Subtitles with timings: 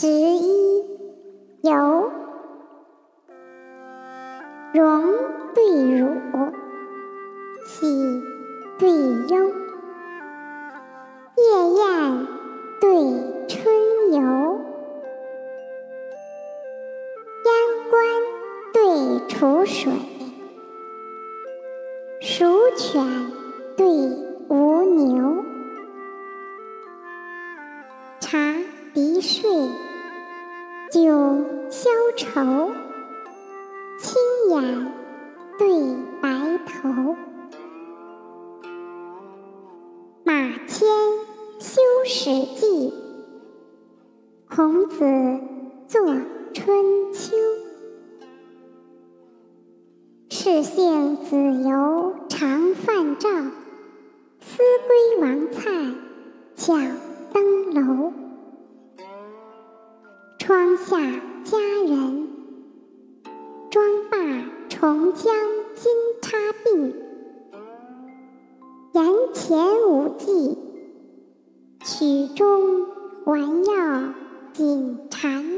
[0.00, 0.82] 十一
[1.60, 2.10] 游
[4.72, 5.04] 荣
[5.54, 6.08] 对乳，
[7.66, 8.22] 喜
[8.78, 8.88] 对
[9.28, 9.52] 忧。
[11.36, 12.26] 夜宴
[12.80, 12.88] 对
[13.46, 13.74] 春
[14.14, 14.60] 游。
[17.44, 17.50] 烟
[17.90, 18.00] 关
[18.72, 19.92] 对楚水。
[22.22, 23.04] 蜀犬
[23.76, 23.84] 对
[24.48, 25.44] 吴牛。
[28.18, 28.38] 茶
[28.94, 29.50] 笛睡。
[30.90, 31.00] 酒
[31.70, 32.72] 消愁。
[34.00, 34.92] 青眼
[35.56, 35.68] 对
[36.20, 37.14] 白头，
[40.24, 40.34] 马
[40.66, 40.88] 迁
[41.60, 42.92] 修史记，
[44.48, 45.04] 孔子
[45.86, 46.04] 作
[46.52, 47.36] 春秋。
[50.28, 53.28] 士性子游常泛照，
[54.40, 55.94] 思归王粲
[56.56, 56.74] 巧
[57.32, 58.12] 登楼。
[60.50, 60.96] 窗下
[61.44, 62.26] 佳人。
[63.70, 64.18] 妆罢
[64.68, 65.32] 重将
[65.76, 66.92] 金钗鬓，
[68.90, 70.58] 言前舞伎，
[71.84, 72.84] 曲中
[73.24, 74.12] 还绕
[74.52, 75.49] 锦缠。